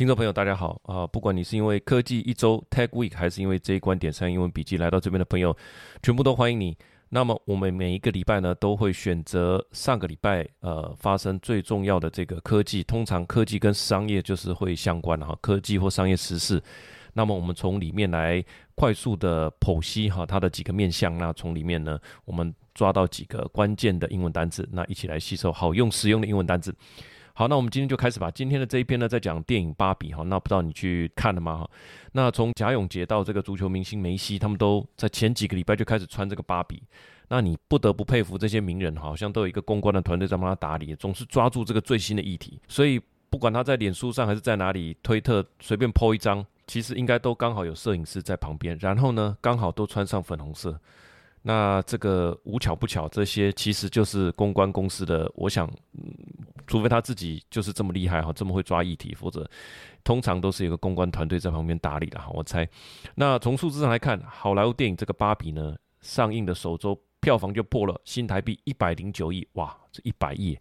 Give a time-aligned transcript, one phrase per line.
[0.00, 1.06] 听众朋友，大家好啊！
[1.06, 5.54] 不管你是因为科技一周 Tech Week，还是因为这一观点上英文笔记来到这边的朋友，
[6.02, 6.74] 全部都欢迎你。
[7.10, 16.62] 那么我们每一个礼拜呢，都会选择上个礼拜呃发生最重要的这个科技，通常科技跟商业就是会相关的哈，科技或商业时事。
[17.12, 18.42] 那么我们从里面来
[18.74, 26.74] 快速的剖析哈它的几个面向，那从里面呢，我们抓到几个关键的英文单词，那一起来吸收好用实用的英文单词。
[27.40, 28.30] 好，那我们今天就开始吧。
[28.30, 30.22] 今天的这一篇呢，在讲电影《芭比》哈。
[30.24, 31.56] 那不知道你去看了吗？
[31.56, 31.70] 哈，
[32.12, 36.82] 那从贾永杰到这个足球明星梅西，他们都在前几个礼拜就开始穿这个芭比。
[37.28, 42.60] 那你不得不佩服这些名人，好像都有一个公关的团队在帮他打理，总是抓住这个最新的议题。
[42.68, 43.00] 所以
[43.30, 50.78] 不管他在脸书上还是在哪里推特随便 po 一张，其实应该都刚好有摄影师在旁边，然后呢，刚好都穿上粉红色。
[51.42, 55.32] 那这个无巧不巧，这些其实就是公关公司的。
[55.34, 55.66] 我想，
[56.70, 59.46] 除非他自己就是这么厉害哈，这么会抓议题，否则
[60.04, 62.30] 通常都是有个公关团队在旁边打理的哈。
[62.32, 62.66] 我猜。
[63.16, 70.56] 那从数字上来看，好莱坞电影这个《芭比》呢，上映的首周票房就破了新台币一百零九亿，哇，这一百亿，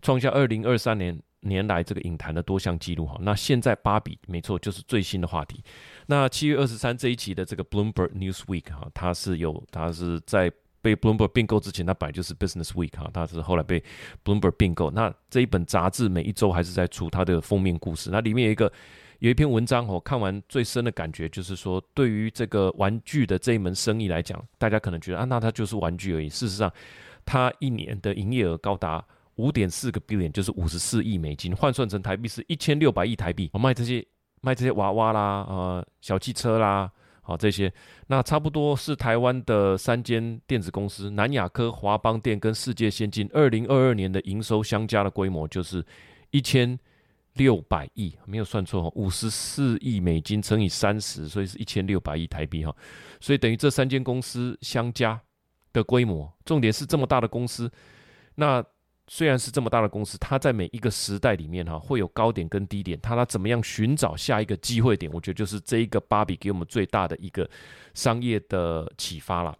[0.00, 1.20] 创下二零二三年。
[1.42, 5.64] 年来这个影坛的多项纪录哈，那现在芭比没错就是最新的话题。
[6.04, 10.52] 那七月二十三这一期的这个 Bloomberg News Week 哈，它是有它是在
[10.82, 13.82] 被 Bloomberg 并购之前，它本来就是 Business Week 哈，它是后来被
[14.24, 14.90] Bloomberg 并购。
[14.90, 18.72] 那这一本杂志每一周还是在出它的封面故事，那里面有一个
[19.18, 26.28] 有一篇文章，我看完最深的感觉就是说，对于这个玩具的这一门生意来讲，大家可能觉得啊，那它就是玩具而已。
[26.28, 26.72] 事实上，
[27.24, 29.04] 它一年的营业额高达。
[29.36, 33.48] 五点四个 billion 就是五十四亿美金，换算成台币是一千六百亿台币。
[33.54, 34.04] 我卖这些
[34.42, 36.90] 卖这些娃娃啦，呃，小汽车啦，
[37.30, 37.72] 好这些，
[38.08, 45.84] 那差不多是台湾的三间电子公司南亚科、华邦电跟世界先进，二零二二年的营收相加的规模就是
[46.32, 46.76] 一千
[47.34, 52.74] 六百亿，没有算错五十四亿美金乘以三十，所以是一千六百亿台币哈。
[53.20, 55.20] 所以等于这三间公司相加
[55.72, 57.70] 的规模，重点是这么大的公司，
[58.34, 58.64] 那。
[59.12, 65.10] 虽然是这么大的公司，它在每一个时代里面哈会有高点跟低点，它它怎么样寻找下一个机会点？
[65.12, 67.50] 我觉得就是这一个芭比给我们最大的一个
[67.92, 69.52] 商业的启发了。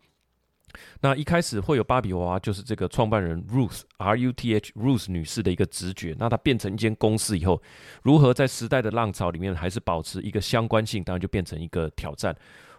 [1.01, 6.15] 那一开始会有芭比娃娃，就是这个创办人 Ruth R U T H Ruth 女士的一个直觉。
[6.17, 7.61] 那它变成一间公司以后，
[8.05, 12.33] 如何在时代的浪潮里面还是保持一个相关性，当然就变成一个挑战。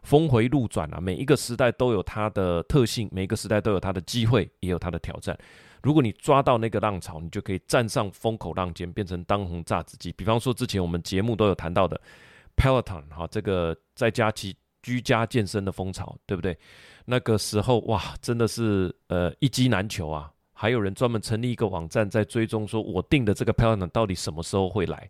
[0.04, 5.38] 峰回路转啊，每一个时代都有它的特性，每一个时代都有它的机会，也有它的挑战。
[5.84, 10.12] 如果你抓到那个浪潮，你就可以站上风口浪尖，变成当红炸子鸡。
[10.14, 12.00] 比方说，之前我们节目都有谈到的
[12.56, 16.58] Peloton 哈，这个在家居居家健身的风潮，对不对？
[17.06, 25.10] 那个时候哇，真的是呃一机难求啊，还有人专门成立一个网站在追踪，说我订的这个 Peloton 到底什么时候会来。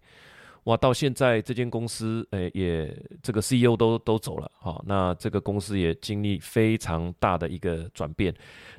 [0.65, 8.31] 哇，到现在这间公司，诶，也这个 CEO 都都走了，好，那这个公司也经历非常大的一个转变。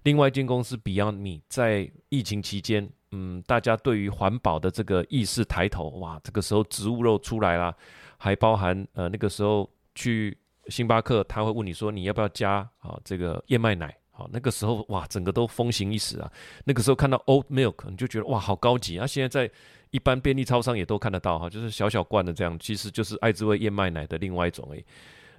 [0.04, 7.74] 另外一间公司 Beyond Me 在疫情期间，嗯，大家对于环保的这个意识抬头，哇，这个时候植物肉出来啦，
[8.16, 10.38] 还包含呃那个时候去
[10.68, 13.92] 星巴克，他会问你说你要不要加啊这个燕麦奶。
[14.12, 16.30] 好，那个时候哇，整个都风行一时啊。
[16.64, 19.06] 那个时候看到 old milk，你就觉得哇，好高级啊。
[19.06, 19.52] 现在在
[19.90, 24.84] 一般便利超商也都看得到哈，就是小小罐的这样，其实就是爱滋味燕麦奶的另外一种诶。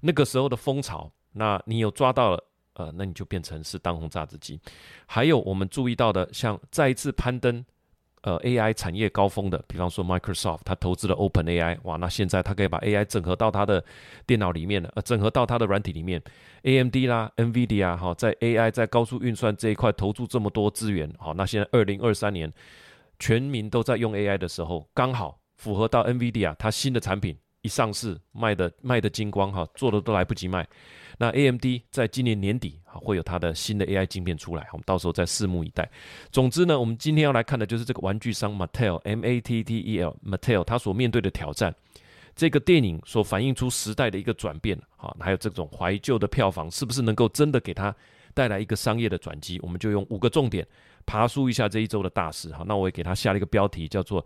[0.01, 4.59] 那个时候的风潮，那你有抓到了，呃，那你就变成是当红榨汁机。
[5.05, 7.63] 还有我们注意到的，像再一次攀登。
[8.23, 13.83] 呃，AI 产业高峰的，比方说 Microsoft，它投资了 OpenAI，哇，那现在它可以把 AI 整合到它的
[14.25, 16.21] 电脑里面了，呃，整合到它的软体里面。
[16.63, 22.51] AMD 啦，NVIDIA 哈，在 AI 在高速运算这一块投注这么多资源，好，那现在二零二三年
[23.19, 30.67] 全民都在用 AI 的时候，刚好符合到 NVIDIA 它新的产品一上市，卖的卖的精光哈，做的都来不及卖。
[31.17, 35.89] 那 AMD 在今年年底啊会有它的新的 AI 晶片出来，我们到时候再拭目以待。
[36.31, 41.73] 总之呢，我们今天要来看的就是这个玩具商 Mattel M A T T E L Mattel 它所面对的挑战。
[42.35, 47.95] 这个电影所反映出时代的一个转变，哈，还有这种怀旧的票房是不是能够真的给它
[48.33, 49.59] 带来一个商业的转机？
[49.61, 50.67] 我们就用五个重点
[51.05, 52.49] 爬梳一下这一周的大事。
[52.49, 54.25] 哈，那我也给它下了一个标题，叫做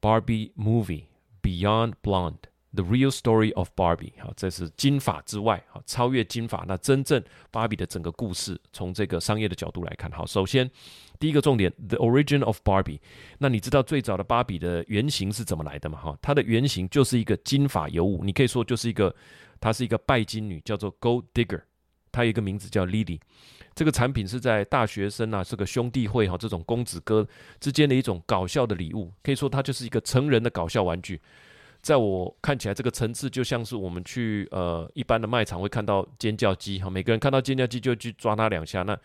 [0.00, 1.02] Barbie Movie
[1.42, 2.49] Beyond Blonde。
[2.72, 7.20] The real story of Barbie，好，这是金发之外，好，超越金发，那真正
[7.50, 10.70] 芭比的整个故事，从这个商业的角度来看，好，首先
[11.18, 13.00] 第一个重点，The origin of Barbie，
[13.38, 15.98] 那你知道最早的芭比的原型是怎么来的吗？
[16.00, 19.12] 哈，它的原型就是一个金发尤物，你可以说就是一个，
[19.60, 21.62] 她是一个拜金女，叫做 Gold Digger，
[22.12, 23.18] 她有一个名字叫 Lily，
[23.74, 27.26] 这个产品是在大学生啊，这个兄弟会哈，这种公子哥
[27.58, 31.20] 之间的一种搞笑的礼物，可以说它就是一个成人的搞笑玩具。
[31.82, 38.82] 在我看起来，这个层次就像是我们去呃一般的卖场会看到尖叫鸡哈，每个人看到尖叫鸡就去抓它两下。
[38.82, 38.98] 那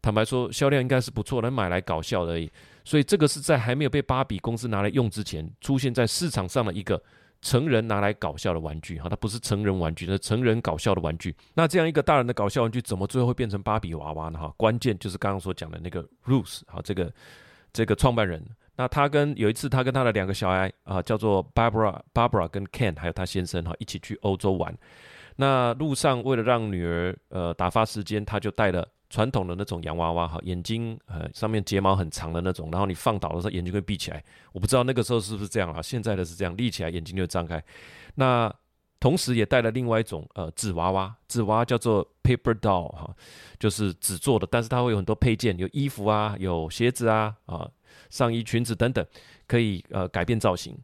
[0.00, 2.50] 坦白说，销量应该是不错，能买来搞笑而已。
[2.84, 7.02] 所以这个是在还没有被芭比公司拿来用之前，出现在市场上的一个
[7.42, 11.34] 成人拿来搞笑的玩具哈，它不是成人玩具，是成人搞笑的玩具。
[11.54, 14.38] 那这样一个大人的搞笑玩具，怎么最后会变成芭比娃娃呢？
[14.38, 17.12] 哈，关键就是刚刚所讲的那个 Ruth 哈，这个
[17.72, 18.42] 这个创办人。
[18.76, 24.76] 那他跟有一次，他跟他的两个小孩啊，叫做 Barbara、Barbara 跟 Ken，还有他先生哈，一起去欧洲玩。
[25.36, 34.22] 那路上为了让女儿呃打发时间，他就带了传统的那种洋娃娃哈，眼睛呃上面睫毛很长的那种，然后你放倒的时候眼睛会闭起来。
[34.52, 35.80] 我不知道那个时候是不是这样啊？
[35.80, 37.62] 现在的是这样，立起来眼睛就张开。
[38.14, 38.52] 那
[38.98, 43.14] 同时也带了另外一种呃纸娃娃，纸娃娃叫做 Paper Doll 哈，
[43.58, 47.68] 就是纸做的，但是它会有很多配件，有衣服啊，有鞋子啊啊。
[48.10, 49.04] 上衣、裙子等等，
[49.46, 50.76] 可以呃改变造型。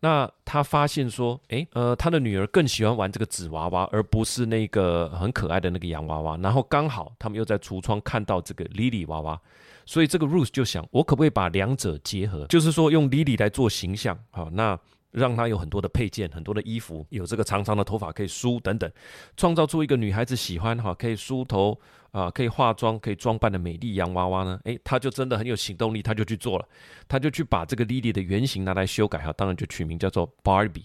[0.00, 6.36] 那他发现说，诶，呃，他的女儿更喜欢玩这个纸娃娃，而不是那个很可爱的那个洋娃娃。
[6.38, 9.40] 然后刚好他们又在橱窗看到这个 Lily 娃娃，
[9.86, 12.44] 所以这个 Ruth 就想，我可不可以把两者结合？
[12.46, 14.76] 就是说用 Lily 来做形象，好，那
[15.12, 18.90] 让她有很多的配件、很多的衣服，有这个长长的头发可以梳等等，
[19.36, 21.78] 创造出一个女孩子喜欢哈，可以梳头。
[22.12, 24.60] 啊，可以化妆、可以装扮的美丽洋娃娃呢？
[24.64, 26.68] 诶，他就真的很有行动力，他就去做了，
[27.08, 30.84] 他就去把这个 Lily 的原型拿来修改哈，当然就取名叫做 Barbie。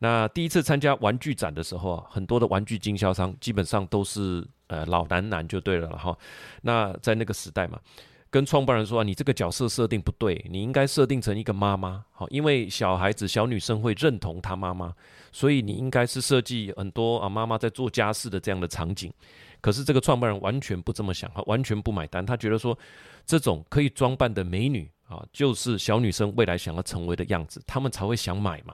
[0.00, 6.14] 那第一次参加玩具展的时候啊，很多的玩具经销商基本上都是呃老男男就对了哈。
[6.60, 7.80] 那在那个时代嘛。
[8.28, 14.92] 跟创办人说啊，你这个角色设定不对，你应该设定成一个妈妈，好，因为小孩子、小女生会认同她妈妈，
[15.32, 19.10] 所以你应该是设计很多啊妈妈在做家事的这样的场景。
[19.66, 22.78] 可是这个创办人完全不这么想，他完全不买单，他觉得说
[23.24, 28.72] 这种可以装扮的美女啊，就是小女生未来想要成为的样子，他们才会想买嘛。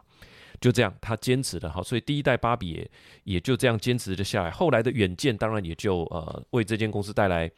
[0.61, 2.91] 就这样，他坚持的哈，所以第一代芭比也
[3.25, 4.51] 也就这样坚持着下来。
[4.51, 7.51] 后来的远见当然也就呃为这间公司带来。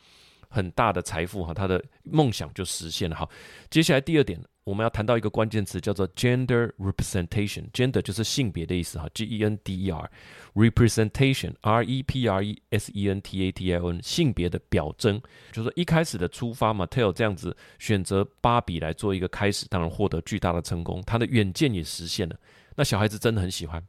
[0.51, 3.29] 很大的财富哈，他的梦想就实现了哈。
[3.71, 7.71] 接下来第二点，我们要谈到一个关键词，叫做 gender representation。
[7.71, 13.45] gender 就是性别的意思哈，G E N D E R，representation R E P R E S E N T
[13.45, 15.21] A T I O N，性别的表征。
[15.53, 22.35] 就是说一开始的出发嘛，Tell 这样子选择芭比来做一个开始，当然获得巨大的成功，他的远见也实现了。
[22.75, 23.87] 那小孩子真的很喜欢，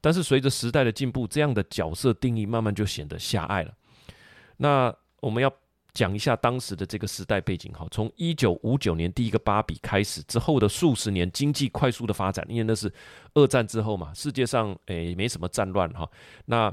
[0.00, 3.72] 但是随着时代的进步，这样的角色定义慢慢就显得狭隘了。
[4.56, 5.52] 那我们要。
[5.96, 12.92] 讲一下当时的这个时代背景哈，从一九五九年第一个芭比开始之后的数十年经济快速的发展，因为那是
[13.32, 16.06] 二战之后嘛，世界上诶没什么战乱哈，
[16.44, 16.70] 那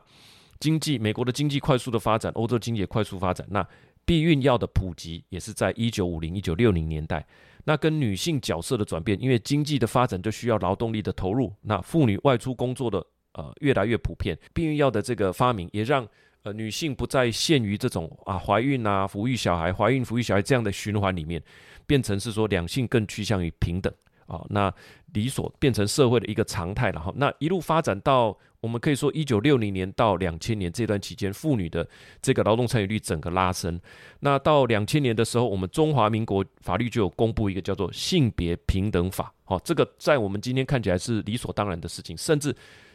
[0.60, 3.66] 经济美国的经济快速的发展，欧洲经济也快速发展，那
[4.04, 7.26] 避孕药的普及也是在一九五零一九六零年代，
[7.64, 13.02] 那跟女性角色的转变，因为经济的发展就需要劳动力的投入，那妇女外出工作的
[13.36, 16.06] 呃越来越普遍，避孕药的这个发明也让。
[16.44, 21.42] 呃，女性不再限于这种啊怀孕啊、抚育小孩、怀孕抚育小孩这样的循环里面，
[21.88, 23.94] 变成是说两性更趋向于平等
[24.28, 24.74] 啊，那
[25.14, 27.14] 理所变成社会的一个常态了哈。
[27.16, 31.88] 那一路发展到我们可以说一九六零年到两千年这段期间，妇女的
[32.22, 33.80] 这个劳动参与率整个拉升。
[34.20, 42.54] 那到两千年的时候，我们中华民国法律就有公布一个叫做性别平等法，好，这个在我们今天看起来是理所当然的事情，甚至。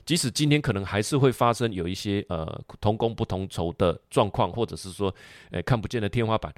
[0.08, 5.14] 即使今天可能还是会发生有一些呃同工不同酬的状况，或者是说，
[5.50, 6.50] 诶看不见的天花板，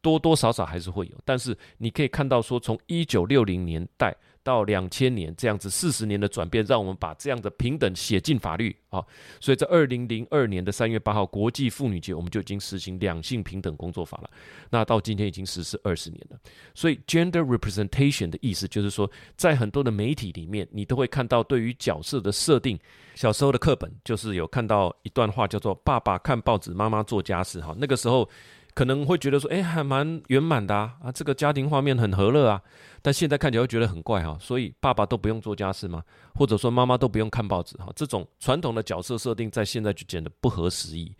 [0.00, 1.12] 多多少少还是会有。
[1.22, 4.16] 但是你可以看到说，从一九六零年代。
[4.44, 9.02] 到两千年这样子四十年的转变，让我们把这样的平等写进法律啊。
[9.40, 14.30] 所以在二零零二年的三月八号国际妇女节，我们就已经实行两性平等工作法了。
[14.70, 16.38] 那到今天已经实施二十年了。
[16.74, 22.78] 所以 gender representation 的意思就是说，在很多的媒体里面，你都会看到对于角色的设定。
[23.14, 27.60] 小时候的课本就是有看到一段话，叫做“爸爸看报纸，妈妈做家事”。
[27.62, 28.28] 哈，那个时候。
[28.74, 32.60] 可能会觉得说，哎，还蛮圆满的啊，啊，这个家庭画面很和乐啊。
[33.00, 36.02] 但现在看起来会觉得很怪哈，所以爸爸都不用做家事吗？
[36.34, 37.92] 或者说妈妈都不用看报纸哈？
[37.94, 41.14] 这种传统的角色设定在现在就显得不合时宜。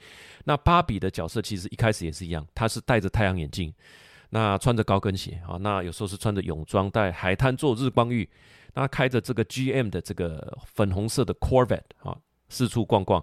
[0.44, 3.72] 那芭比的角色其实一开始也是一样，她是戴着太阳眼镜，
[4.30, 8.28] 那穿着高跟鞋啊，那有时候是穿着泳装，在海滩做日光浴，
[8.72, 12.16] 那开着这个 GM 的这个粉红色的 Corvette 啊，
[12.48, 13.22] 四处逛逛。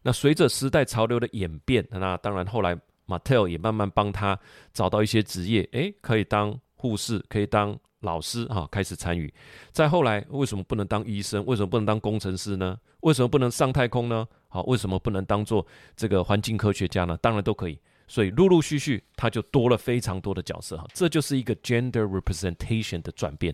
[0.00, 2.78] 那随着时代潮流的演变，那当然后来。
[3.06, 4.38] 马 t e l 也慢慢帮他
[4.72, 9.32] 找到一些职业，诶，可以当护士，可以当老师，哈，开始参与。
[9.72, 11.44] 再后来，为什么不能当医生？
[11.46, 12.78] 为什么不能当工程师呢？
[13.00, 14.26] 为什么不能上太空呢？
[14.48, 17.16] 好，为什么不能当做这个环境科学家呢？
[17.22, 17.78] 当然都可以。
[18.08, 23.52] 所以陆陆续续，他就多了非常多的角色，哈，这就是一个 gender representation 的转变。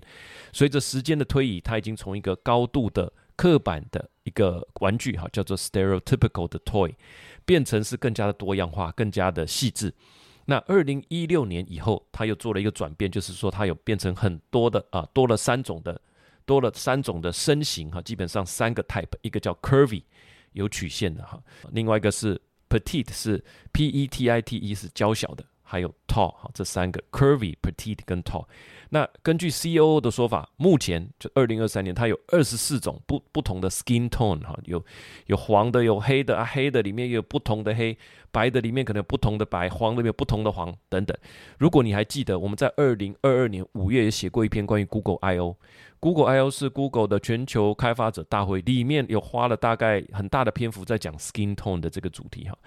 [0.53, 6.95] 随着时间的推移，他已经从一个高度的刻板的一个玩具哈，叫做 stereotypical 的 toy，
[7.45, 9.93] 变成是更加的多样化，更加的细致。
[10.45, 16.01] 那二零一六年以后，他又做了一个转变，就是说他有变成很多的啊，多了三种的，
[16.45, 20.03] 多了三种的身形哈，基本上三个 type，一个叫 curvy，
[20.53, 25.45] 有曲线的哈，另外一个是 petite，是 p e t i t e 是娇小的。
[25.73, 28.45] 还有 tall 哈，这三个 curvy、petite 跟 tall。
[28.91, 34.85] 那根据 CEO 的说法，目前就二零二三年，它有二十四种不不同的 skin tone 哈，有
[35.29, 37.97] 有黄的，有黑的啊，黑的里面也有不同的黑，
[38.31, 41.17] 白的里面可能有不同的白，黄的有不同的黄等等。
[41.57, 45.57] 如果你还记得，我们在二零二二年五月也写过一篇关于 Google I/O。
[45.99, 52.59] Google I/O 是 Google 的全球开发者大会，里面有花了大概很大的篇幅在讲 skin tone 的这个主题哈。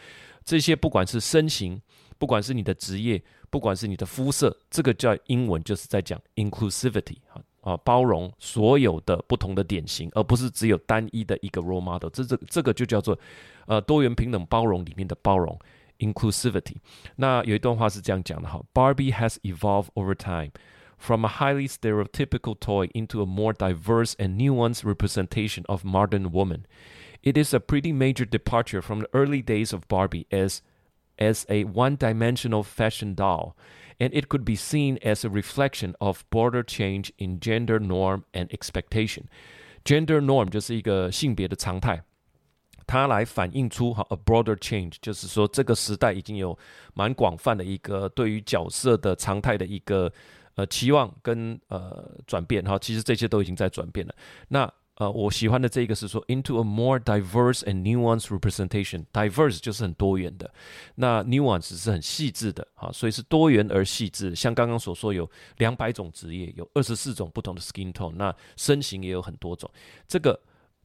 [0.44, 1.80] 这些不管是身形。
[2.25, 12.09] 不管是你的职业，不管是你的肤色，这个叫英文就是在讲 inclusivity 啊啊，包容所有的不同的典型，而不是只有单一的一个 role model。
[12.11, 13.19] 这这这个就叫做
[13.67, 15.59] 呃多元平等包容里面的包容
[15.99, 16.77] inclusivity。
[17.17, 20.53] 那有一段话是这样讲的哈：Barbie has evolved over time
[20.97, 26.65] from a highly stereotypical toy into a more diverse and nuanced representation of modern woman.
[27.23, 30.63] It is a pretty major departure from the early days of Barbie as
[31.19, 33.55] as a one dimensional fashion doll,
[33.99, 38.49] and it could be seen as a reflection of broader change in gender norm and
[38.51, 39.25] expectation.
[39.85, 42.03] Gender norm 就是一个性别的常态，
[42.87, 46.59] 它来反映出哈 a broader change，就是说这个时代已经有
[46.95, 50.11] 蛮广泛的一个对于角色的常态的一个
[50.55, 54.15] 呃期望跟呃转变哈，其实这些都已经在转变了。
[54.49, 59.04] 那 呃，我喜欢的这个是说，into a more diverse and nuanced representation。
[59.12, 60.50] diverse 就是很多元的，
[60.96, 64.34] 那 nuance 是很细致的，哈，所以是多元而细致。
[64.34, 69.70] 像刚刚所说，有两百种职业，有二十四种不同的 skin tone，那身形也有很多种。
[70.08, 70.40] 这个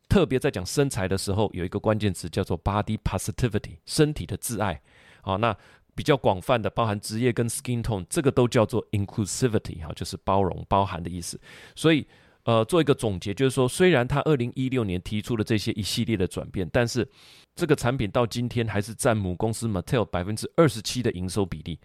[0.08, 4.82] 特别在讲身材的时候，有一个关键词叫做 body positivity，身体的自爱。
[5.22, 5.56] 好，那
[5.94, 11.40] 比较广泛的包含职业跟 skin tone，这个都叫做 inclusivity，哈，就是包容、包含的意思。
[11.76, 12.04] 所以。
[12.44, 17.06] 呃，做一个总结，就是说，虽然他二零一六年提出了这些一系列的转变，但是
[17.54, 21.78] 这个产品到今天还是占母公司 Mattel 百分之二十七的营收比例。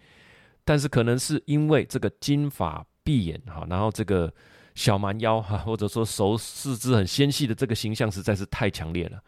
[0.64, 4.32] 但是可能是因为这个金发碧眼哈，然后这个
[4.74, 9.22] 小蛮腰哈，或者说手四肢很纤细的这个形象实在是太强烈了。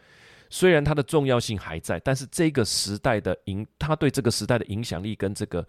[0.49, 5.65] 虽然它的重要性还在，但是这个时代的影，它对这个时代的影响力跟这个。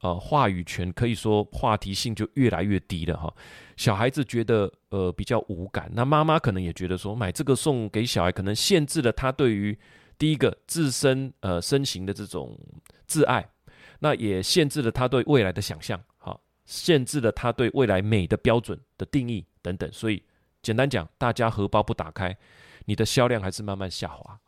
[0.00, 3.34] 呃，话语权可以说话题性就越来越低了哈。
[3.76, 9.76] 小孩子觉得呃比较无感，那妈妈可能也觉得说买这个送给小孩，可能限制了他对于
[10.16, 12.56] 第一个自身呃身形的这种
[13.08, 13.48] 自爱，
[13.98, 19.90] 那也限制了他对未来的想象，哈，限制了他对未来美的标准的定义等等。
[19.92, 20.22] 所以
[20.62, 22.36] 简单讲，大家荷包不打开，
[22.84, 24.38] 你的销量还是慢慢下滑。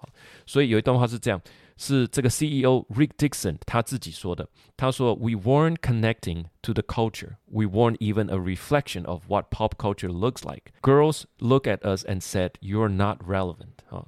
[0.46, 1.40] 所以有一段话是这样。
[1.82, 4.46] 是这个 CEO Rick Dixon 他自己说的。
[4.76, 7.36] 他说：“We weren't connecting to the culture.
[7.46, 10.72] We weren't even a reflection of what pop culture looks like.
[10.82, 14.04] Girls look at us and said, ‘You're not relevant.’ 啊，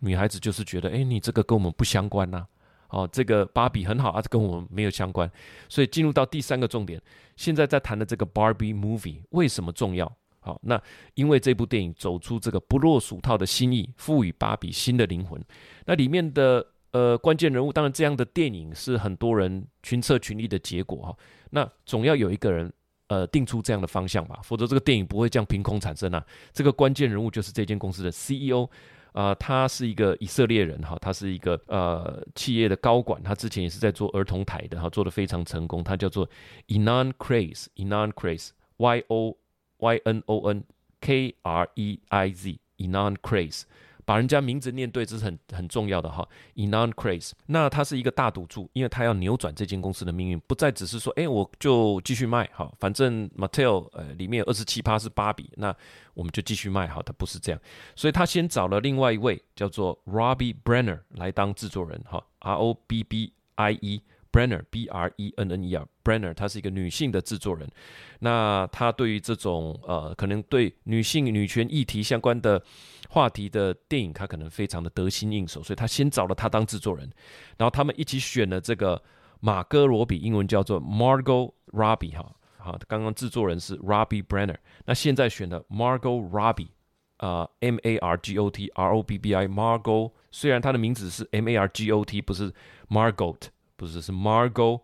[0.00, 2.46] 女孩子就是觉得，哎，你这个跟我们不相关呐。
[2.90, 5.30] 哦，这个芭比很好啊，跟我们没有相关。
[5.70, 7.00] 所以进入到第三个重点，
[7.36, 10.14] 现在在谈的这个 Barbie movie 为什么重要？
[10.40, 10.78] 好，那
[11.14, 15.42] 因为这部电影走出这个不落俗套的新意，赋予芭比新的灵魂。
[15.86, 16.66] 那里面的。
[16.94, 21.16] 呃，关键人物当然，这样的电影是很多人群策群力的结果哈。
[21.50, 22.72] 那总要有一个人
[23.08, 26.24] 呃定出这样的方向吧，否则这个电影不会这样凭空产生啊。
[26.52, 28.70] 这个关键人物就是这间公司的 CEO
[29.10, 35.82] 啊，他是一个以色列人哈，他是一个呃企业的高管，他之前也是在做儿童台的哈，做的非常成功。
[35.82, 36.30] 他叫做
[36.68, 39.36] Enon Craze，Enon Craze，Y O
[39.78, 40.62] Y N O N
[41.00, 43.62] K R E I Z，Enon Craze。
[44.04, 46.28] 把人家名字念对，这是很很重要的哈。
[46.56, 55.74] Enon Craze，那他是一个大赌注，因为他要扭转这间公司的命运，不再只是说，哎，我就继续卖哈，反正 Mattel 呃里面有二十七趴是芭比，那
[56.14, 57.02] 我们就继续卖哈。
[57.04, 57.60] 他不是这样，
[57.96, 64.02] 所以他先找了另外一位叫做 Robbie Brenner 来当制作人哈，R O B B I E。
[64.34, 67.70] Brenner B R E N N E R Brenner，她是一个女性的制作人。
[68.18, 72.60] 那她对于这种呃，可能对女性女权议题相关的
[73.08, 77.08] 话题的电影，她可能非常的得心应手，所以她先找了她当制作人。
[77.56, 79.00] 然后他们一起选了这个
[79.38, 82.34] 马戈罗比，英文叫做 Margot Robbie 哈。
[82.58, 86.70] 好，刚刚制作人是 Robbie Brenner，那现在选的 Margot Robbie
[87.18, 91.68] 啊，M A R G O T R O B B I Margot，虽然她的名字是 M A R
[91.68, 92.52] G O T，不是
[92.88, 93.36] Margot。
[93.76, 94.80] 不是是 Margot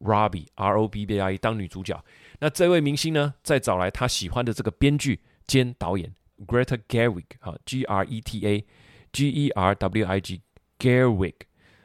[0.00, 2.02] Robbie R O B B I 当女主角，
[2.38, 6.14] 那这位明星呢，再找来他喜欢的这个编剧兼导演
[6.46, 8.64] Greta Gerwig 啊，G R E T A
[9.12, 10.42] G E R W I G
[10.78, 11.34] Gerwig。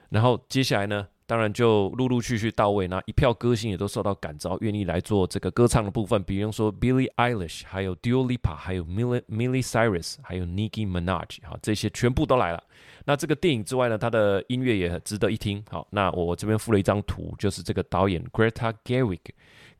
[0.10, 6.22] 然后接下来呢，当然就陆陆续续到位，那一票歌星也都受到感召，愿意来做这个歌唱的部分。
[6.24, 12.64] 比如说 Billie Eilish，还有 Dua Lipa，还有 Miley Miley Cyrus，还有 Nicki Minaj，好，这些全部都来了。
[13.06, 15.64] 那这个电影之外呢，它的音乐也很值得一听。
[15.70, 19.20] 好，那我这边附了一张图，就是这个导演 Greta Gerwig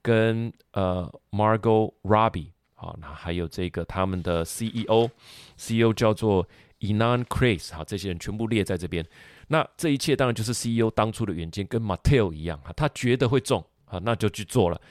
[0.02, 6.48] 跟呃 Margot Robbie，好，那还有这个他们的 CEO，CEO 叫做
[6.80, 9.06] Enan Craze，好，这些人全部列在这边。
[9.48, 14.82] 那这一切当然就是 CEO 当初的远见，跟 Mattel 一样，啊，他觉得会中，啊，那就去做了。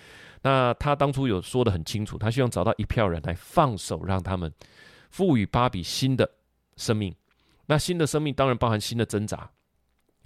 [0.42, 4.52] 那他当初有说的很清楚，他希望找到一票人来放手，让他们
[5.10, 6.30] 赋予芭比新的
[6.76, 7.14] 生命。
[7.66, 9.50] 那新的生命当然包含新的挣扎、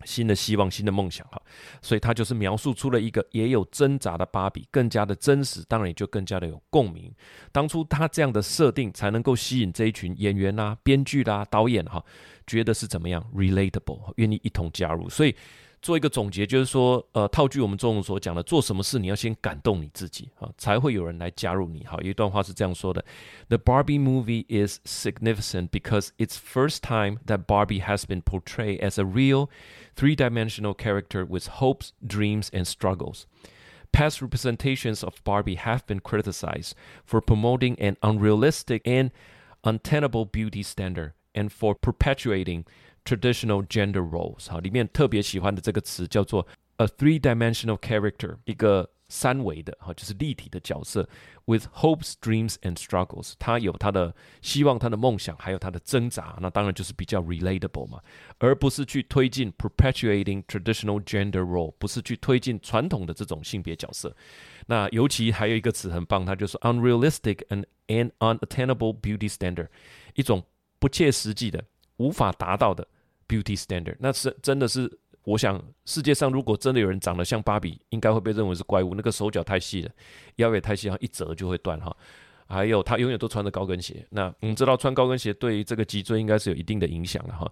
[0.04, 1.40] 新的希望、新的梦想哈，
[1.82, 7.12] 所以他就是描述出了一个也有挣扎的芭比，更加的真实，当然也就更加的有共鸣。
[7.52, 12.04] 当初他这样的设定才能够吸引这一群演员啦、编剧啦、导演哈，
[12.46, 15.34] 觉得是怎么样 relatable，愿意一同加入，所以。
[15.81, 21.83] 做一个总结，就是说，呃，套句我们中文所讲的，做什么事你要先感动你自己啊，才会有人来加入你。
[21.85, 23.03] 好，有一段话是这样说的：
[23.49, 29.03] The Barbie movie is significant because it's first time that Barbie has been portrayed as a
[29.03, 29.49] real,
[29.97, 33.25] three-dimensional character with hopes, dreams, and struggles.
[33.91, 36.75] Past representations of Barbie have been criticized
[37.05, 39.11] for promoting an unrealistic and
[39.65, 42.65] untenable beauty standard and for perpetuating
[43.08, 46.46] traditional gender roles，哈，里面特别喜欢的这个词叫做
[46.76, 51.08] a three-dimensional character，一个三维的哈，就是立体的角色
[51.46, 57.98] ，with hopes, dreams and struggles，他有他的希望、他的梦想，还有他的挣扎，那当然就是比较 relatable 嘛，
[58.36, 64.14] 而不是去推进 perpetuating traditional gender role，不是去推进传统的这种性别角色。
[64.66, 69.68] 那尤其还有一个词很棒，它就是 unrealistic and an unattainable beauty standard，
[70.14, 70.44] 一种
[70.78, 71.64] 不切实际的、
[71.96, 72.86] 无法达到的。
[73.28, 74.90] Beauty standard，那是真的是，
[75.24, 78.94] 我想世界上如果真的有人长得像芭比，应该会被认为是怪物。
[78.94, 79.90] 那个手脚太细了，
[80.36, 81.94] 腰也太细，一折就会断哈。
[82.50, 84.06] 还有他永远都穿着高跟鞋。
[84.08, 87.46] 那我们知道穿高跟鞋对于这个脊椎应该是有一定的影响的哈。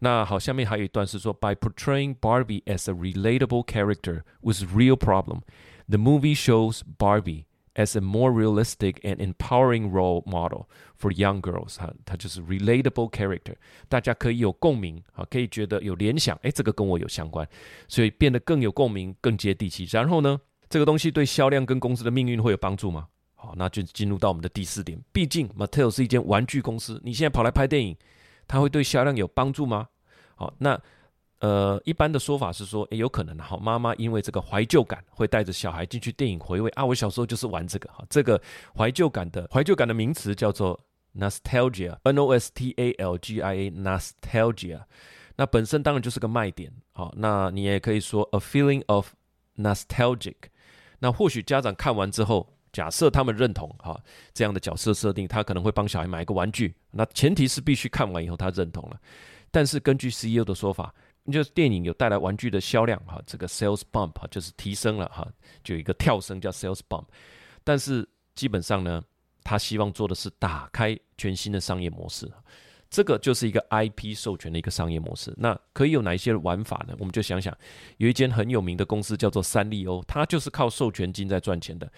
[0.00, 7.44] 那好，下面还有一段是说，By portraying Barbie as a relatable character with real problem，the movie shows Barbie。
[7.78, 10.66] As a more realistic and empowering role model
[11.00, 13.54] for young girls，哈，它就是 relatable character，
[13.88, 17.48] 大家可以有共鸣，啊，可以觉得有联想，哎，这个跟我有相关，
[17.86, 19.86] 所以变得更有共鸣，更接地气。
[19.92, 23.06] 然后呢，这个东西对销量跟公司的命运会有帮助吗？
[23.36, 25.00] 好，那就进入到我们的第四点。
[25.12, 27.96] 毕竟 Mattel 是一间玩具公司，你现在跑来拍电影，
[28.48, 29.86] 它会对销量有帮助吗？
[30.34, 30.78] 好，那。
[31.40, 36.84] 呃，一般的说法是说，诶有可能哈，妈妈因为这个怀旧感，会带着小孩进去电影回味啊。
[36.84, 38.40] 我小时候就是玩这个哈，这个
[38.76, 40.76] 怀旧感的怀旧感的名词叫做
[41.16, 44.80] nostalgia，n o s t a l g i a，nostalgia。
[45.36, 49.12] 那本身当然就是个卖点，好，那你也可以说 a feeling of
[49.58, 50.34] nostalgic。
[50.98, 53.96] 那或许家长看完之后，假设他们认同哈
[54.34, 56.74] 这样的角色设定，他可能会帮小孩买一个玩具。
[56.90, 58.98] 那前提是必须看完以后他认同了。
[59.52, 60.92] 但是根据 CEO 的说法。
[61.32, 65.26] 就是电影有带来玩具的销量哈，这个 sales bump 就是提升了哈，
[65.62, 67.04] 就有一个跳升叫 sales bump。
[67.62, 69.02] 但是基本上呢，
[69.44, 72.30] 他希望做的是打开全新的商业模式，
[72.88, 75.34] 这个就是一个 IP 授权的一个商业模式。
[75.36, 76.94] 那可以有哪一些玩法呢？
[76.98, 77.54] 我们就想想，
[77.98, 81.90] 有一间很有名的公司叫做三丽鸥，它就是靠授权金在赚钱的。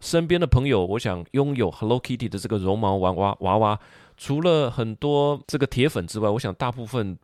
[0.00, 3.80] 身边的朋友，我想拥有 Hello Kitty 的这个绒毛娃娃娃娃，
[4.16, 7.18] 除了很多这个铁粉之外，我想大部分。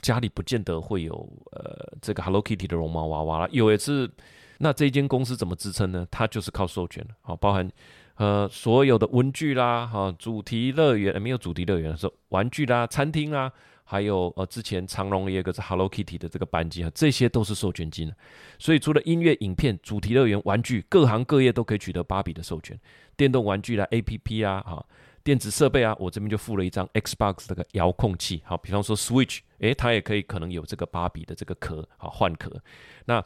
[0.00, 1.14] 家里不见得会有
[1.52, 4.10] 呃这个 Hello Kitty 的绒毛娃娃了，有一次，
[4.58, 6.06] 那这间公司怎么支撑呢？
[6.10, 7.70] 它就是靠授权好，包含
[8.16, 13.52] 呃所有的文具啦，哈，主题乐园没有主题乐园是玩具啦，餐厅啦，
[13.84, 18.12] 还有呃之前长隆也有个是 Hello Kitty 的这个班机啊，这些都是授权金，
[18.58, 22.78] 所以除了音乐、影片、主题乐园、玩具，各行各业都可以取得芭比的授权，
[23.16, 24.84] 电动玩具啦、APP 啊，哈。
[25.24, 32.61] 电子设备啊，我这边就附了一张 Xbox 这个遥控器，好，比方说 Switch，诶，它也可以可能有这个芭比的这个壳，好换壳。
[33.05, 33.23] 那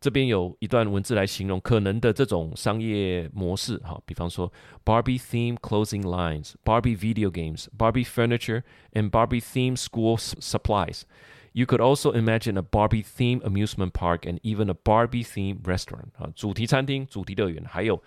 [0.00, 4.50] 这边有一段文字来形容可能的这种商业模式，好，比方说
[4.84, 11.02] Barbie theme clothing lines, Barbie video games, Barbie furniture, and Barbie theme school supplies.
[11.52, 18.02] You could also imagine a Barbie theme amusement park and even a Barbie theme restaurant，啊，主题餐厅、主题乐园，还有。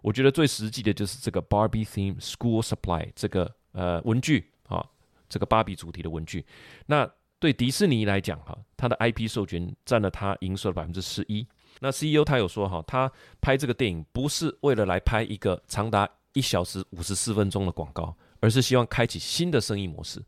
[0.00, 4.84] 我觉得最实际的就是这个 Barbie theme school supply 这个呃文具啊，
[5.33, 6.45] 这个芭比主题的文具。
[6.85, 11.45] 那对迪士尼来讲哈，它的 IP 授权占了它营收的百分之十一。
[11.79, 20.23] 那 CEO 他有说哈，他拍这个电影不是为了来拍一个长达一小时五十四分钟的广告，而是希望开启新的生意模式。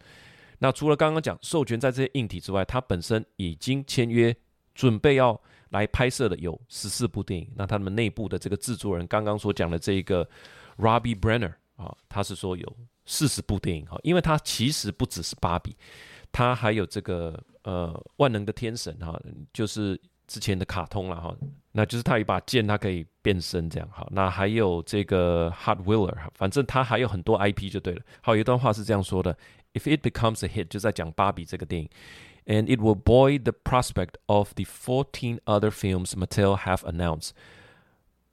[0.58, 4.36] 那除了刚刚讲授权在这些硬体之外，它本身已经签约，
[4.74, 5.40] 准备要
[5.70, 7.50] 来拍摄的有十四部电影。
[7.56, 10.28] 那他们内部的这个制作人刚刚所讲的这一个
[10.78, 15.76] Robbie Brenner 啊，他是说有四十部电影哈，因为它其实不只是芭比，
[16.32, 19.20] 它还有这个呃万能的天神哈，
[19.54, 21.36] 就是之前的卡通了哈，
[21.72, 24.08] 那就是他一把剑，它可以变身这样哈。
[24.12, 28.02] 那还有这个 Hot Wheeler，反正它还有很多 IP 就对了。
[28.22, 29.38] 好，有一段话是这样说的。
[29.74, 31.90] if it becomes a hit，就在讲芭比这个电影
[32.46, 37.32] ，and it will buoy the prospect of the 14 other films Mattel have announced.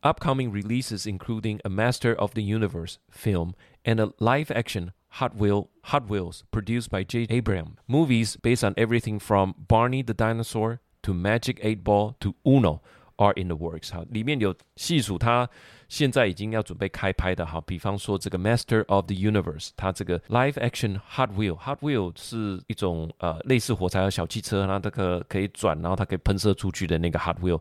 [0.02, 6.09] Upcoming releases including a Master of the Universe film and a live-action Hot Wheel Hot
[6.09, 7.27] Wheels produced by J.
[7.29, 7.77] Abrams.
[7.87, 12.81] Movies based on everything from Barney the Dinosaur to Magic 8 Ball to Uno
[13.17, 15.49] are in the works 哈，里面有细数它
[15.87, 27.59] 现在已经要准备开拍的哈，比方说这个 Master of the Universe，它这个 Live Action Hot Wheel，Hot Wheel 是一种呃类似火柴的小汽车，然后这个可以转，然后它可以喷射出去的那个 Hot Wheel，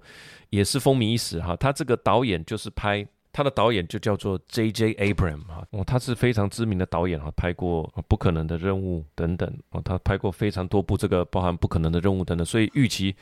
[0.51, 1.57] 也是风靡一时哈。
[1.57, 4.94] 他这个导演就是拍 他的导演就叫做 J.J.
[4.96, 13.16] Abram 哈，哦，他是非常知名的导演哈，拍过不可能的任务等等哦，他拍过非常多部这个包含不可能的任务等等，所以预期。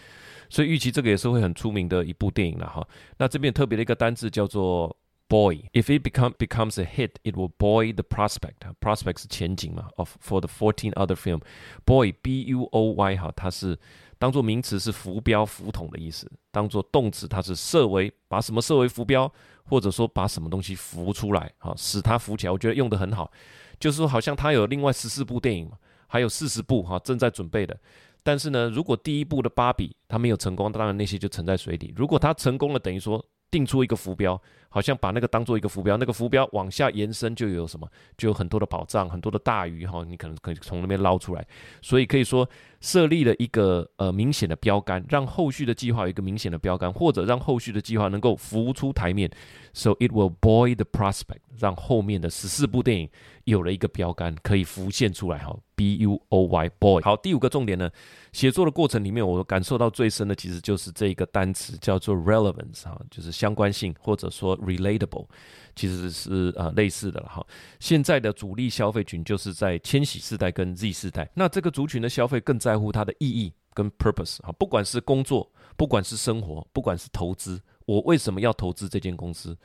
[0.52, 2.84] 所以预期这个也是会很出名的一部电影了哈。
[3.20, 5.58] 那这边特别的一个单字叫做 boy。
[5.74, 8.56] If it become becomes a hit, it will buoy the prospect.
[8.82, 11.42] Prospect 是前景嘛？Of for the fourteen other film,
[11.86, 13.78] boy b u o y 哈，它是
[14.18, 19.32] 当做名词是浮标浮筒的意思，当做动词它是设为把什么设为浮标，
[19.70, 22.52] 或者说把什么东西浮出来，哈，使它浮起来。
[22.52, 23.32] 我觉得用的很好，
[23.80, 25.78] 就是说好像他有另外十四部电影嘛，
[26.08, 27.80] 还有四十部哈正在准备的。
[28.22, 31.94] 但是呢，如果第一部的芭比它没有成功，当然那些就沉在水底。
[31.96, 34.42] 如果它成功了，等于说定出一个浮标。
[34.72, 41.44] 好像把那个当做一个浮标，那个浮标往下延伸就有什么，就有很多的宝藏，很多的大鱼哈，你可能可以从那边捞出来。
[41.82, 42.48] 所以可以说
[42.80, 49.28] 设立了一个呃明显的标杆，让后续的计划有一个明显的标杆，或者让后续的计划能够浮出台面。
[49.74, 53.10] So it will buoy the prospect，让后面的十四部电影
[53.46, 55.58] 有了一个标杆可以浮现出来哈。
[55.80, 57.02] B U O Y boy。
[57.02, 57.90] 好，第五个重点呢，
[58.34, 64.50] 写作的过程里面，我感受到最深的其实就是这一个单词叫做 relevance 哈，就是相关性，或者说。
[64.60, 65.26] relatable，
[65.74, 67.46] 其实是呃类似的了哈。
[67.80, 74.52] 现在的主力消费群就是在千禧世代跟 Z 世代，那这个族群的消费更在乎它的意义跟 purpose 哈。
[74.60, 79.58] 不管是工作，不管是生活，不管是投资，我为什么要投资这间公司？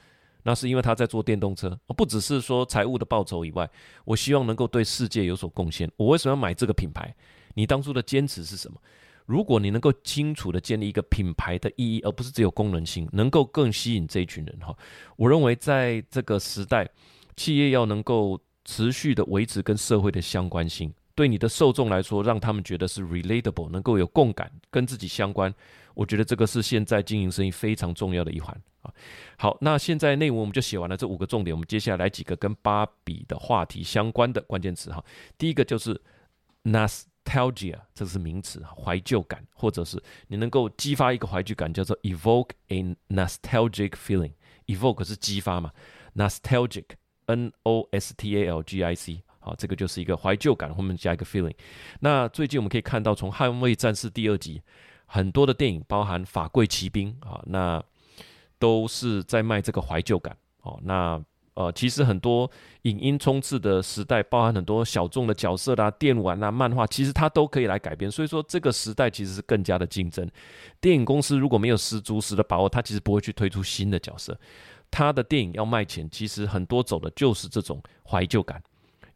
[0.44, 3.68] 那是因为他在做电动车，不只是说财务的报酬以外，
[4.04, 5.90] 我希望能够对世界有所贡献。
[5.96, 7.12] 我为什么要买这个品牌？
[7.54, 8.78] 你当初的坚持是什么？
[9.26, 14.76] 如果你能够清楚的建立一个品牌的意义，而不是只有功能性，能够更吸引这一群人哈。
[15.16, 16.86] 我认为在这个时代，
[17.34, 25.54] 企业要能够持续的维持跟社会的相关性，对你的受众来说，让他们觉得是 relatable，能够有共感，跟自己相关。
[25.94, 28.92] 我觉得这个是现在经营生意非常重要的一环啊。
[29.36, 35.04] 好，那现在内文我们就写完了这五个重点，我们接下来几个跟芭比的话题相关的关键词哈。
[35.38, 36.00] 第一个就是
[36.64, 44.32] nostalgia，这是名词，怀旧感，或者是你能够激发一个怀旧感，叫做 evoke a nostalgic feeling。
[44.66, 45.72] evoke 是激发嘛
[46.16, 51.54] ？nostalgic，n o s t a l g i c，好，这个就是一个怀旧感，后面加一个 feeling。
[52.00, 54.62] 那最近我们可以看到，从《捍卫战士》第二集，
[55.06, 57.82] 很多的电影，包含《法贵骑兵》啊，那
[58.58, 60.36] 都是在卖这个怀旧感。
[60.62, 61.22] 哦，那。
[61.56, 62.50] 呃，其实很多
[62.82, 68.10] 影音冲刺的时代，包含很多小众的角色啦、电玩啦、漫画，其实它都可以来改编。
[68.10, 70.28] 所以说，这个时代其实是更加的竞争。
[70.80, 74.36] 电影公司如果没有十足十的把握，它其实不会去推出新的角色。
[74.90, 78.60] 它的电影要卖钱，其实很多走的就是这种怀旧感，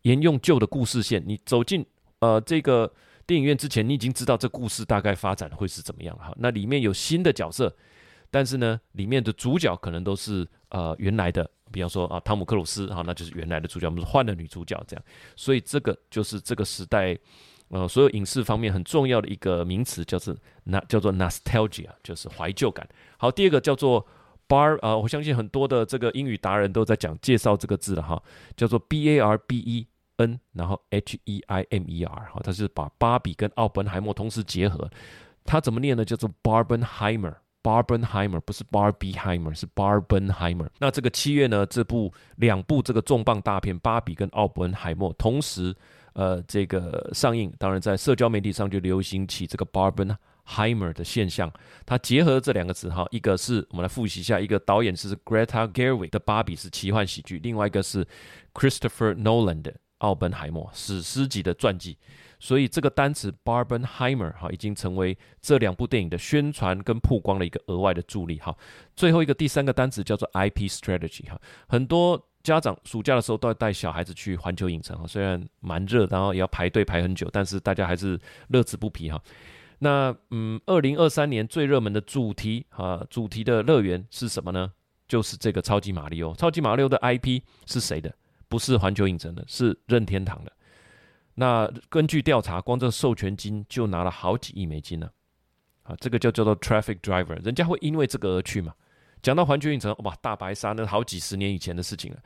[0.03, 1.21] 沿用旧的故事线。
[1.27, 1.85] 你走进
[2.21, 2.89] 呃这个
[3.29, 6.33] 电影院之前，你已经知道这故事大概发展会是怎么样哈。
[6.39, 7.77] 那里面有新的角色，
[8.31, 11.49] 但是呢，里面的主角可能都是呃原来的。
[11.71, 15.05] 比方说啊，汤姆克鲁斯哈，那就是原来的主角，我们是换了女主角这样，
[15.37, 17.15] 所以这个就是这个时代，
[17.69, 22.89] 呃，所有影视方面很重要的一个名词，叫做那叫做 nostalgia，就是怀旧感。
[23.19, 24.07] 好，第二个叫做
[24.49, 28.23] bar，呃，我相信很多的这个英语达人都在讲介绍这个字了哈，
[28.57, 29.87] 叫做 b a r b e
[30.19, 34.89] n，然后 h e i m e r，哈，它是把芭比跟奥本海默同时结合，
[35.45, 36.05] 它怎么念呢？
[36.05, 37.35] 叫做 Barbenheimer。
[37.61, 40.69] Barbenheimer 不是 Barbieheimer，是 Barbenheimer。
[40.79, 45.75] 那这个七月呢，这部两部这个重磅大片《芭比》跟《奥本海默》同时
[46.15, 51.53] 呃这个上映，当然在社交媒体上就流行起这个 Barbenheimer 的现象。
[51.85, 58.07] 它结合这两个词哈，一个是我们来复习一下，一个导演是 Greta Gerwig 的《芭比》是奇幻喜剧，另外一个是
[58.55, 61.97] Christopher Nolan 的奥本海默史诗级的传记。
[62.41, 68.57] 所以这个单词 Barbenheimer 哈，已经成为这两部电影的宣传跟曝光的一个额外的助力哈。
[68.95, 78.17] 最后一个第三个单词叫做 IP strategy 哈，很多家长暑假的时候都要带小孩子去环球影城哈，虽然蛮热，然后也要排队排很久，但是大家还是
[78.51, 79.21] 乐此不疲哈。
[79.81, 84.73] 那嗯，二零二三年最热门的主题啊，主题的乐园是什么呢？
[85.09, 86.33] 就是这个超级马里奥。
[86.35, 88.15] 超级马里奥的 IP 是谁的？
[88.49, 90.53] 不是环球影城的，是任天堂的。
[91.35, 95.09] 那根据调查，光这授权金就拿了好几亿美金呢。
[95.85, 98.75] 啊，这个就叫做 traffic driver，人家会因为这个而去嘛？
[99.23, 102.19] 讲到环球影城，哇，大白鲨那好几十年以前的事情了。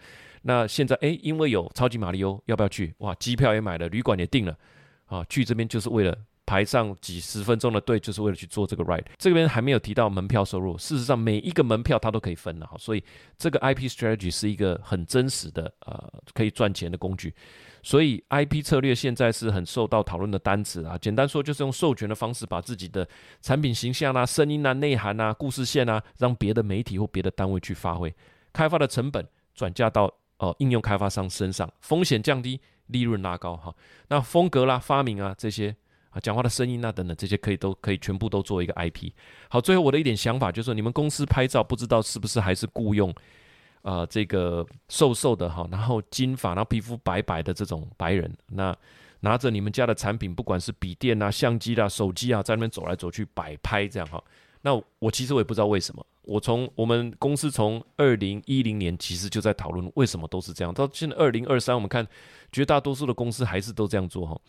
[0.42, 2.92] 那现在哎，因为有超级马里奥，要不要去？
[2.98, 4.58] 哇，机票也买了，旅馆也订了，
[5.06, 9.05] 啊，去这边就是为了排上几十分钟的队，就是为了去做这个 ride。
[9.18, 13.02] 这边还没有提到门票收入，事实上每一个门票它都可以分的哈，所以
[13.38, 17.35] 这个 IP strategy 是一个很真实的呃可以赚钱的工具。
[17.85, 20.96] 所以，IP 策略现在是很受到讨论的单词啊。
[20.98, 23.09] 简单说，就是用授权的方式，把自己的
[23.40, 28.14] 产品形象啊、声音啊、内涵啊、故事线啊，让别的媒体或别的单位去发挥，
[28.52, 33.74] 开发的成本转嫁到哦应用开发商身上，风险降低，利润拉高哈。
[34.07, 35.74] 那风格啦、发明啊这些
[36.12, 39.11] 啊、讲话的声音啊等等这些，可以都可以全部都做一个 IP。
[39.48, 43.12] 好，最后我的一点想法就是说，你们公司拍照不知道是不是还是雇佣。
[43.83, 48.72] 啊，这个瘦瘦的哈，然后金发，然后皮肤白白的这种白人，那
[49.18, 54.22] 拿着你们家的产品，不管是笔电啊、相机啦、手机啊，在那边走来走去摆拍这样哈。
[54.61, 62.07] 那我其实我也不知道为什么，我从我们公司从二零一零年其实就在讨论为什么都是这样，到现在二零二三，我们看
[62.53, 64.40] 绝大多数的公司还是都这样做哈。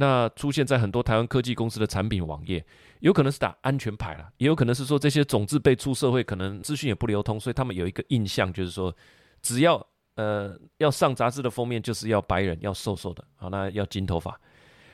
[0.00, 2.64] 那出现在很多台湾科技公司的产品网页，
[3.00, 8.96] 有可能是打安全牌了，也有可能是说这些种子被出社会，可能资讯也不流通，所以他们有一个印象，就是说
[9.42, 14.40] 只要呃要上杂志的封面，就是要白人，要瘦瘦的，好，那要金头发。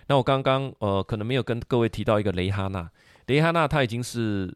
[0.09, 2.91] 那我刚刚呃可能没有跟各位提到一个雷哈娜，
[3.27, 4.53] 雷哈娜她已经是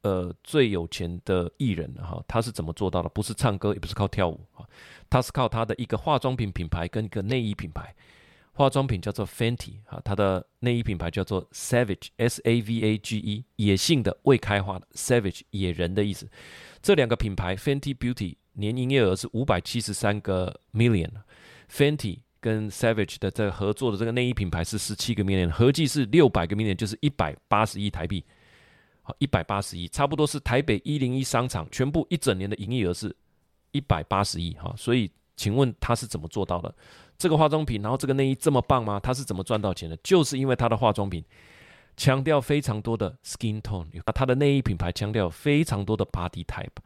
[0.00, 3.08] 呃最有钱的艺人了哈，他是怎么做到的？
[3.10, 4.64] 不是唱歌，也不是靠跳舞啊，
[5.10, 7.94] 他是靠他的一个化妆品品牌跟一个内衣品牌。
[8.52, 16.28] 化妆品叫做 Fenty 啊，它的内衣品牌叫做 Savage S A V A G E，野性的未开化的 Savage 野人的意思。
[16.82, 28.24] 这两个品牌 Fenty Beauty 年营业额是五百七十三个 million，Fenty 跟 Savage 的这合作的这个内衣品牌是十七个 million，合计是六百个 million，就是一百八十亿台币。
[29.02, 33.14] 好，一百八十亿，差不多是台北一零一商场全部一整年的营业额是
[33.72, 34.74] 一百八十亿哈。
[34.76, 36.74] 所以，请问他是怎么做到的？
[37.20, 38.98] 这个化妆品，然后这个内衣这么棒吗？
[38.98, 39.96] 他是怎么赚到钱的？
[40.02, 41.22] 就是因为他的化妆品
[41.94, 46.80] 强调非常多的 skin tone，啊，他的内衣品牌强调非常多的 body type。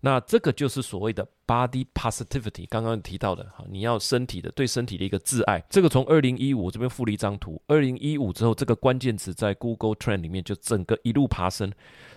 [0.00, 5.64] 那这个就是所谓的 body positivity，刚刚提到的哈，你要身体的对身体的一个挚爱。
[5.70, 11.72] 这个从二零一五这边附了一张图，二零一五之后，这个关键词在 Google Trend 里面就整个一路爬升，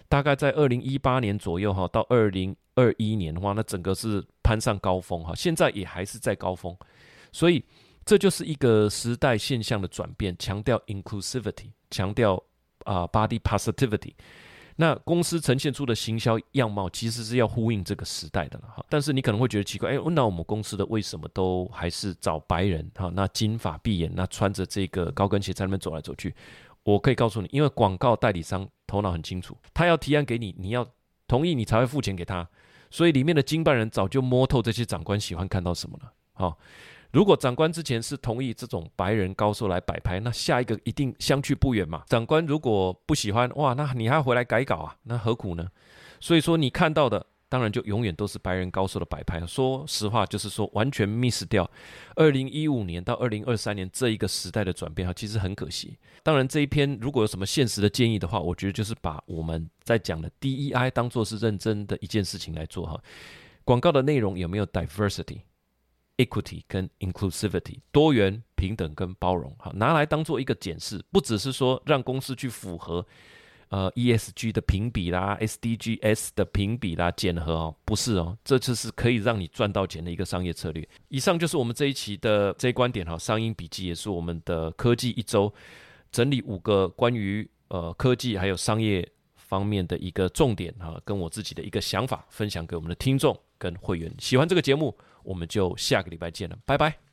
[0.09, 6.75] 大概在二零一八年左右哈，到二零二一年的话，那整个是攀上高峰哈，现在也还是在高峰。
[7.31, 7.63] 所以，
[8.05, 12.41] 这就是一个时代现象的转变，强调 inclusivity，强调
[12.85, 14.13] 啊 body positivity。
[14.77, 18.83] 那公司呈现出的行销样貌，其实是要呼应这个时代的了哈。
[18.89, 23.11] 但是你可能会觉得奇怪，哎，那我们公司的为什么都还是找白人哈？
[23.13, 26.33] 那金发碧眼，那穿着这个高跟鞋在那边走来走去？
[26.83, 30.89] 我可以告诉你，因为广告代理商头脑很清楚，他要提案给你，你要
[31.27, 32.49] 同意，你才会付钱给他。
[32.89, 36.57] 所以里面的经办人早就摸透这些长官喜欢看到什么了，好。
[37.11, 42.03] 如果长官之前是同意这种白人高瘦来摆拍，那下一个一定相去不远嘛。
[42.07, 44.95] 长官如果不喜欢，哇，那你还要回来改稿啊？
[45.03, 45.67] 那何苦呢？
[46.19, 49.45] 所以说你看到的，当然就永远都是白人高瘦的摆拍。
[49.45, 51.69] 说实话，就是说完全 miss 掉
[52.15, 55.97] 二零一五年到二零二三年这一个时代的转变哈，其实很可惜。
[56.23, 62.97] 当然这一篇如果有什么现实的建议的话，我觉得就是把我们在讲的 DEI 当做是认真的一件事情来做哈。
[63.65, 65.41] 广告的内容有没有 diversity？
[66.23, 73.05] Equity 跟 inclusivity 多元平等跟包容，好拿来当做一个检视，不只是说让公司去符合
[73.69, 80.87] 呃 ESG 的评比啦，SDGs 的评比啦，检核哦，不是哦，这就是可以让你赚到钱的一个商业策略。
[81.07, 85.51] 以上就是我们这一期的这一观点哈，商音笔记也是我们的科技一周
[86.11, 94.13] 整理五个关于呃科技还有商业方面的一个重点哈，跟我自己的一个想法分享给我们的听众跟会员。
[94.19, 94.95] 喜欢这个节目。
[95.23, 97.01] 我们就下个礼拜见了，拜拜。